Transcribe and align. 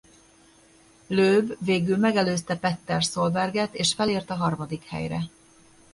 Loeb 1.07 1.53
végül 1.59 1.97
megelőzte 1.97 2.57
Petter 2.59 3.01
Solberget 3.01 3.73
és 3.75 3.93
felért 3.93 4.29
a 4.29 4.35
harmadik 4.35 4.83
helyre. 4.83 5.29